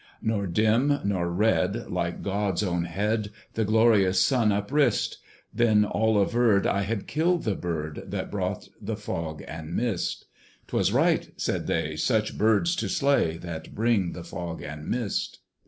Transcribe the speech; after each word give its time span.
Nor 0.19 0.47
dim 0.47 0.97
nor 1.03 1.29
red, 1.29 1.91
like 1.91 2.23
God's 2.23 2.63
own 2.63 2.85
head, 2.85 3.29
The 3.53 3.63
glorious 3.65 4.19
Sun 4.19 4.51
uprist: 4.51 5.17
Then 5.53 5.85
all 5.85 6.19
averred, 6.19 6.65
I 6.65 6.81
had 6.81 7.05
killed 7.05 7.43
the 7.43 7.53
bird 7.53 8.05
That 8.07 8.31
brought 8.31 8.67
the 8.81 8.95
fog 8.95 9.43
and 9.47 9.75
mist. 9.75 10.25
'Twas 10.65 10.91
right, 10.91 11.31
said 11.39 11.67
they, 11.67 11.95
such 11.95 12.35
birds 12.35 12.75
to 12.77 12.89
slay, 12.89 13.37
That 13.37 13.75
bring 13.75 14.13
the 14.13 14.23
fog 14.23 14.63
and 14.63 14.87
mist. 14.89 15.37